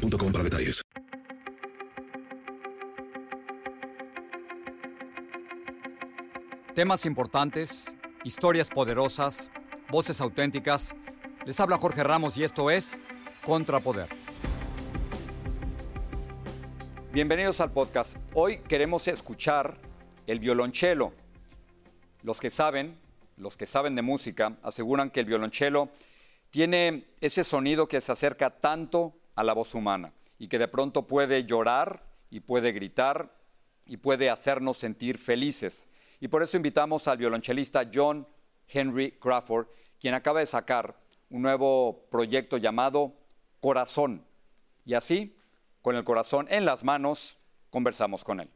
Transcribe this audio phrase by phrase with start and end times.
[0.00, 0.82] boostmobile.com para detalles.
[6.74, 9.50] Temas importantes, historias poderosas,
[9.90, 10.94] voces auténticas.
[11.44, 13.00] Les habla Jorge Ramos y esto es
[13.44, 14.08] Contrapoder.
[17.12, 18.16] Bienvenidos al podcast.
[18.34, 19.78] Hoy queremos escuchar
[20.26, 21.12] el violonchelo.
[22.22, 22.98] Los que saben,
[23.36, 25.88] los que saben de música, aseguran que el violonchelo
[26.50, 31.06] tiene ese sonido que se acerca tanto a la voz humana y que de pronto
[31.06, 33.34] puede llorar y puede gritar
[33.86, 35.88] y puede hacernos sentir felices.
[36.20, 38.26] Y por eso invitamos al violonchelista John
[38.68, 39.66] Henry Crawford,
[39.98, 40.94] quien acaba de sacar
[41.30, 43.14] un nuevo proyecto llamado
[43.60, 44.24] Corazón.
[44.84, 45.36] Y así,
[45.80, 47.38] con el corazón en las manos,
[47.70, 48.50] conversamos con él.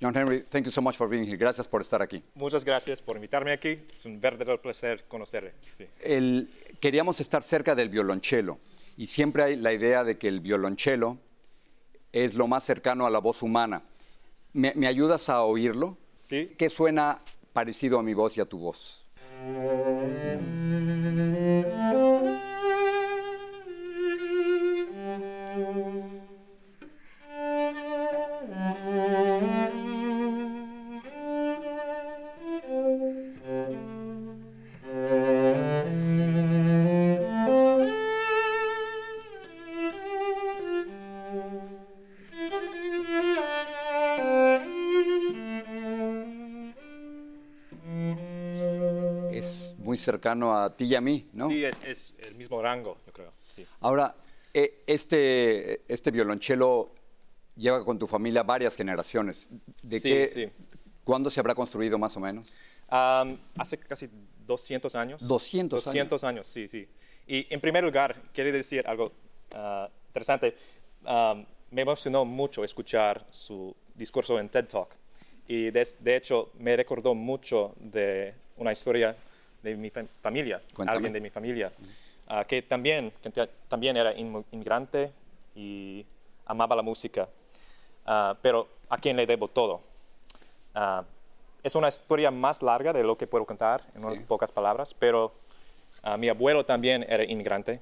[0.00, 1.36] John Henry, thank you so much for being here.
[1.36, 2.22] Gracias por estar aquí.
[2.34, 3.80] Muchas gracias por invitarme aquí.
[3.92, 5.54] Es un verdadero placer conocerle.
[5.70, 5.86] Sí.
[6.00, 8.58] El, queríamos estar cerca del violonchelo
[8.96, 11.18] y siempre hay la idea de que el violonchelo
[12.12, 13.82] es lo más cercano a la voz humana.
[14.52, 15.98] ¿Me, me ayudas a oírlo?
[16.16, 16.52] Sí.
[16.56, 17.20] ¿Qué suena
[17.52, 19.04] parecido a mi voz y a tu voz?
[49.94, 51.48] Muy cercano a ti y a mí, ¿no?
[51.48, 53.32] Sí, es, es el mismo rango, yo creo.
[53.46, 53.64] Sí.
[53.80, 54.16] Ahora,
[54.52, 56.92] eh, este, este violonchelo
[57.54, 59.48] lleva con tu familia varias generaciones.
[59.84, 60.50] ¿De Sí, qué, sí.
[61.04, 62.52] ¿Cuándo se habrá construido más o menos?
[62.88, 64.10] Am, hace casi
[64.44, 65.28] 200 años.
[65.28, 65.84] 200 años.
[65.84, 66.88] 200 años, sí, sí.
[67.28, 69.12] Y en primer lugar, quiero decir algo
[69.52, 70.56] ah, interesante.
[71.04, 74.88] Am, me emocionó mucho escuchar su discurso en TED Talk.
[75.46, 79.16] Y de, de hecho, me recordó mucho de una historia
[79.64, 80.96] de mi fam- familia, Cuéntame.
[80.96, 81.72] alguien de mi familia,
[82.28, 85.10] ah, que también, que ta- también era inmigrante
[85.56, 86.04] y
[86.46, 87.28] amaba la música,
[88.06, 89.80] Ah, pero a quien le debo todo.
[90.74, 91.02] Ah,
[91.62, 94.24] es una historia más larga de lo que puedo contar en unas Sí.
[94.24, 95.32] pocas palabras, pero
[96.18, 97.80] mi abuelo también era inmigrante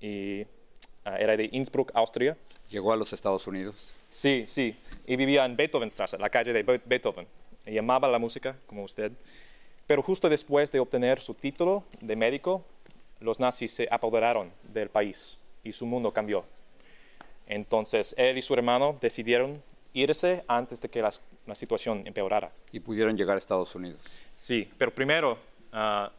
[0.00, 0.46] y
[1.04, 2.34] era de Innsbruck, Austria.
[2.70, 3.74] Llegó a los Estados Unidos.
[4.08, 4.74] Sí, sí,
[5.06, 7.26] y vivía en Beethovenstrasse, la calle de Be- Beethoven.
[7.66, 9.12] Y amaba la música, como usted.
[9.88, 12.62] Pero justo después de obtener su título de médico,
[13.20, 16.44] los nazis se apoderaron del país y su mundo cambió.
[17.46, 19.62] Entonces, él y su hermano decidieron
[19.94, 22.52] irse antes de que la situación empeorara.
[22.70, 23.98] Y pudieron llegar a Estados Unidos.
[24.34, 25.38] Sí, pero primero
[25.72, 26.12] ah,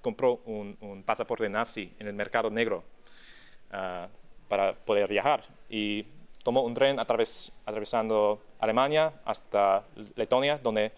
[0.00, 2.82] compró un, un pasaporte nazi en el mercado negro
[3.70, 4.08] ah,
[4.48, 6.04] para poder viajar y
[6.42, 9.84] tomó un tren atravesando Alemania hasta
[10.16, 10.90] Letonia, donde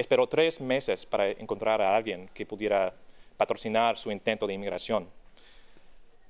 [0.00, 2.92] esperó tres meses para encontrar a alguien que pudiera
[3.36, 5.08] patrocinar su intento de inmigración.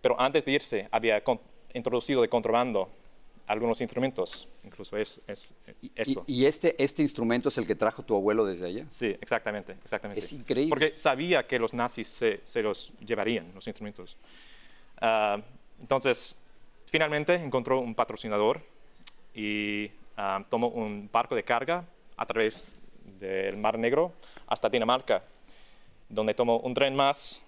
[0.00, 1.22] Pero antes de irse había
[1.74, 2.88] introducido de contrabando
[3.46, 5.48] algunos instrumentos, incluso es, es-
[5.82, 6.24] Y, esto.
[6.26, 8.86] y este, este instrumento es el que trajo tu abuelo desde allá.
[8.88, 10.24] Sí, exactamente, exactamente.
[10.24, 10.70] Es increíble.
[10.70, 14.16] Porque sabía que los nazis se, se los llevarían, los instrumentos.
[15.00, 15.40] Ah,
[15.80, 16.36] entonces,
[16.86, 18.60] finalmente encontró un patrocinador
[19.34, 21.84] y ah, tomó un barco de carga
[22.16, 22.68] a través
[23.04, 24.12] del Mar Negro
[24.46, 25.22] hasta Dinamarca,
[26.08, 27.42] donde tomó un tren más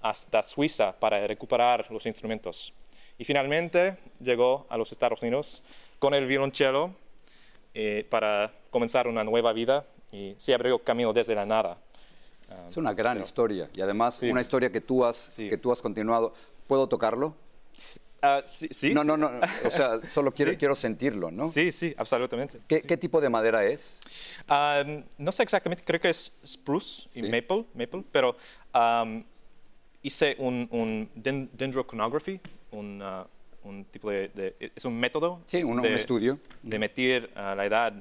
[0.00, 2.72] hasta Suiza para recuperar los instrumentos.
[3.18, 5.62] Y finalmente llegó a los Estados Unidos
[5.98, 6.92] con el violonchelo
[7.74, 11.78] eh, para comenzar una nueva vida y se abrió camino desde la nada.
[12.50, 14.30] Ah, Es una gran pero- historia y además Sí.
[14.30, 15.48] una historia que tú has, Sí.
[15.48, 16.32] que tú has continuado.
[16.66, 17.34] ¿Puedo tocarlo?
[18.22, 19.30] Ah, sí, sí, no, no, no.
[19.64, 20.56] O sea, solo quiero, Sí.
[20.56, 21.48] quiero sentirlo, ¿no?
[21.48, 22.58] Sí, sí, absolutamente.
[22.66, 24.00] ¿Qué, qué tipo de madera es?
[24.48, 28.36] Um, no sé exactamente, creo que es spruce y maple, maple pero
[28.74, 29.22] um,
[30.02, 32.40] hice un, un den- dendrochronography,
[32.72, 33.26] un, uh,
[33.68, 36.38] un tipo de, de- es un método Sí, un- estudio.
[36.62, 37.92] de medir uh, la edad.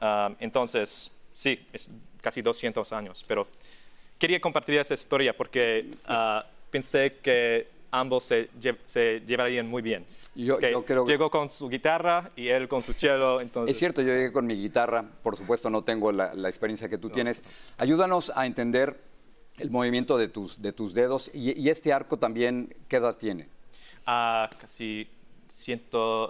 [0.00, 1.90] Um, entonces, sí, es
[2.20, 3.48] casi 200 años, pero
[4.18, 6.40] quería compartir esa historia porque uh,
[6.70, 10.04] pensé que ambos se, lle- se llevarían muy bien.
[10.34, 13.40] Yo- yo creo Llegó con su guitarra y él con su cello.
[13.40, 16.88] Entonces, Es cierto, yo llegué con mi guitarra, por supuesto no tengo la, la experiencia
[16.88, 17.44] que tú tienes.
[17.78, 18.98] Ayúdanos a entender
[19.58, 23.48] el movimiento de tus, de tus dedos y, y este arco también, ¿qué edad tiene?
[24.06, 25.08] a casi
[25.48, 25.82] 100,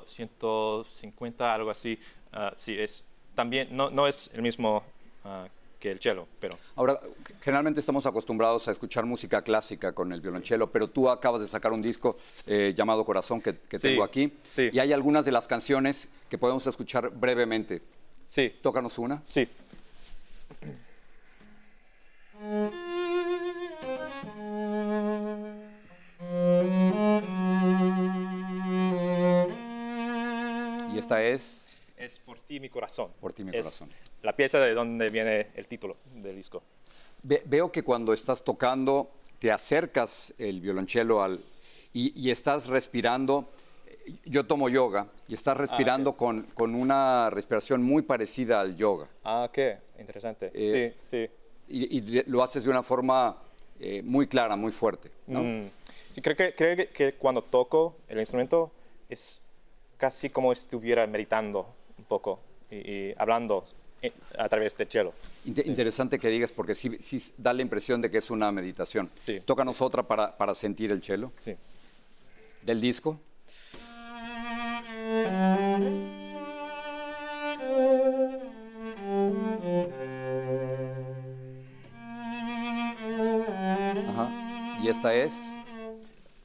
[0.07, 1.99] 150, algo así.
[2.33, 4.83] Ah, sí, es también, no, no es el mismo
[5.25, 5.47] ah,
[5.85, 6.99] que el cello, pero Ahora,
[7.43, 11.73] generalmente estamos acostumbrados a escuchar música clásica con el violonchelo, pero tú acabas de sacar
[11.75, 12.17] un disco
[12.47, 14.33] eh, llamado Corazón que, que Sí, tengo aquí.
[14.45, 14.71] sí.
[14.73, 17.83] Y hay algunas de las canciones que podemos escuchar brevemente.
[18.27, 19.21] sí, Tócanos una.
[19.27, 19.47] sí.
[30.93, 31.64] Y esta es...
[32.05, 33.11] Es por ti mi corazón.
[33.21, 33.89] Por ti, mi Es corazón.
[34.23, 36.63] La pieza de donde viene el título del disco.
[37.23, 41.41] Ve- veo que cuando estás tocando te acercas el violonchelo al
[41.93, 43.49] y, y estás respirando.
[44.27, 49.09] Yo tomo yoga y estás respirando con, con una respiración muy parecida al yoga.
[49.25, 50.51] Ah, qué interesante.
[50.53, 51.31] Eh, sí, sí.
[51.69, 53.39] Y, y lo haces de una forma
[53.81, 55.11] eh, muy clara, muy fuerte.
[55.27, 55.43] ¿no?
[55.43, 55.71] Mm.
[56.13, 58.71] Sí, creo que, creo que- que cuando toco el instrumento
[59.09, 59.41] es
[59.97, 61.74] casi como si estuviera meditando
[62.05, 62.41] un poco
[62.71, 63.65] y, y hablando
[64.03, 65.13] eh, a través del cello.
[65.47, 69.11] Inte- Interesante que digas porque sí, sí da la impresión de que es una meditación.
[69.19, 69.41] Sí.
[69.41, 71.55] Tócanos otra para, para sentir el chelo Sí.
[72.63, 73.19] del disco.
[84.09, 84.79] Ajá.
[84.83, 85.35] Y esta es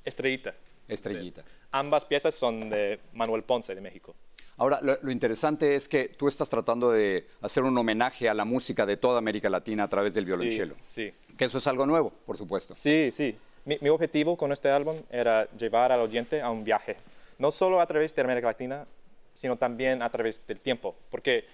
[0.05, 0.55] Estrellita.
[0.87, 1.43] Estrellita.
[1.71, 4.15] Ambas piezas son de Manuel Ponce de México.
[4.59, 8.45] Ahora, lo, lo interesante es que tú estás tratando de hacer un homenaje a la
[8.45, 10.75] música de toda América Latina a través del violonchelo.
[10.81, 12.73] Sí, Que eso es algo nuevo, por supuesto.
[12.73, 13.35] sí, sí.
[13.65, 16.95] Mi, mi objetivo con este álbum era llevar al oyente a un viaje,
[17.37, 18.85] no solo a través de América Latina,
[19.33, 21.45] sino también a través del tiempo, porque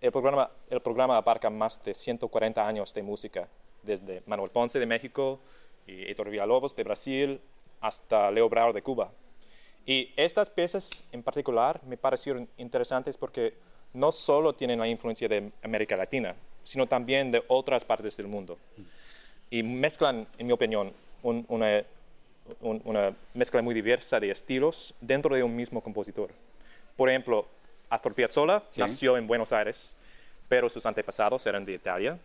[0.00, 3.48] el programa, el programa abarca más de 140 años de música,
[3.82, 5.40] desde Manuel Ponce de México
[5.86, 7.40] y Héctor Villalobos de Brasil
[7.80, 9.10] hasta Leo Brauer de Cuba.
[9.90, 13.54] Y estas piezas en particular me parecieron interesantes porque
[13.92, 18.56] no solo tienen la influencia de América Latina, sino también de otras partes del mundo.
[19.50, 20.92] Y mezclan, en mi opinión,
[21.24, 21.82] un- una,
[22.60, 26.30] un- una mezcla muy diversa de estilos dentro de un mismo compositor.
[26.96, 27.48] Por ejemplo,
[27.88, 28.80] Astor Piazzolla Sí.
[28.80, 29.96] nació en Buenos Aires,
[30.48, 32.16] pero sus antepasados eran de Italia.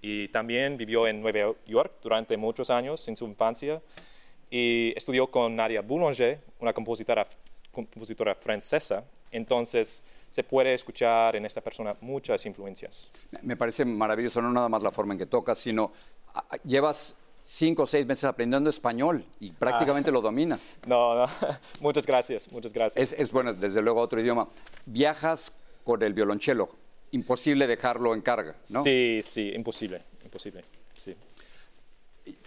[0.00, 3.82] Y también vivió en Nueva York durante muchos años en su infancia
[4.54, 7.26] y estudió con Nadia Boulanger, una compositora,
[7.72, 9.02] compositora francesa.
[9.30, 13.10] Entonces, se puede escuchar en esta persona muchas influencias.
[13.40, 15.92] Me parece maravilloso, no nada más la forma en que tocas, sino
[16.34, 20.12] a- llevas cinco o seis meses aprendiendo español y prácticamente Ah.
[20.12, 20.76] lo dominas.
[20.86, 21.26] No, no,
[21.80, 23.12] muchas gracias, muchas gracias.
[23.12, 24.48] Es, es bueno, desde luego, otro idioma.
[24.84, 26.68] Viajas con el violonchelo,
[27.12, 28.84] imposible dejarlo en carga, ¿no?
[28.84, 30.62] Sí, sí, imposible, imposible.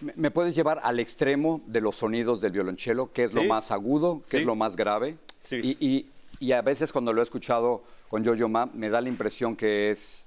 [0.00, 3.12] ¿Me- ¿Me puedes llevar al extremo de los sonidos del violonchelo?
[3.12, 4.16] ¿Qué es lo más agudo?
[4.18, 4.36] ¿Qué Sí.
[4.38, 5.18] es lo más grave?
[5.38, 5.56] Sí.
[5.62, 9.08] Y, y- y a veces cuando lo he escuchado con Yo-Yo Ma, me da la
[9.08, 10.26] impresión que es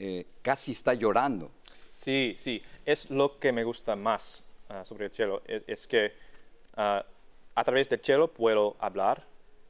[0.00, 1.50] eh, casi está llorando.
[1.90, 6.12] Sí, sí, es lo que me gusta más ah, sobre el cello, es, es que
[6.76, 7.04] ah,
[7.56, 9.26] a través del cello puedo hablar,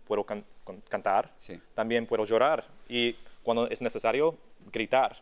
[0.06, 0.44] puedo can-
[0.90, 1.58] cantar, Sí.
[1.74, 4.36] también puedo llorar y cuando es necesario,
[4.70, 5.16] gritar.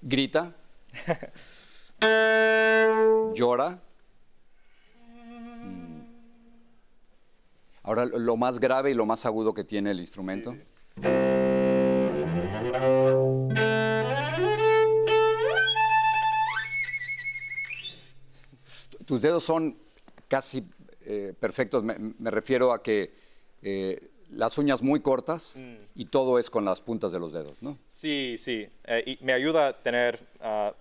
[0.00, 0.54] Grita.
[3.34, 3.78] Llora.
[5.24, 6.00] Mm.
[7.82, 10.54] Ahora, lo más grave y lo más agudo que tiene el instrumento.
[18.90, 19.76] Tu- Tus dedos son
[20.28, 20.64] casi
[21.02, 21.82] eh, perfectos.
[21.84, 23.12] Me, me refiero a que
[23.62, 25.58] eh, las uñas muy cortas
[25.94, 27.78] y todo es con las puntas de los dedos, ¿no?
[27.86, 30.74] Sí, sí, eh, y me ayuda a tener ah,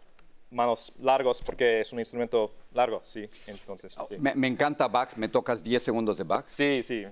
[0.52, 3.96] manos largos porque es un instrumento largo, sí, entonces.
[4.10, 5.10] Sí, Me, me encanta Bach.
[5.18, 6.46] ¿Me tocas 10 segundos de Bach?
[6.48, 6.82] sí.
[6.84, 7.06] sí.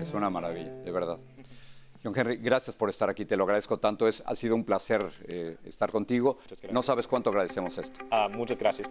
[0.00, 1.18] Es una maravilla, de verdad.
[2.04, 4.08] John Henry, gracias por estar aquí, te lo agradezco tanto.
[4.08, 6.38] Es, ha sido un placer eh, estar contigo.
[6.72, 8.00] No sabes cuánto agradecemos esto.
[8.10, 8.90] Ah, muchas gracias.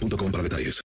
[0.01, 0.79] boostmobile.com para detalles.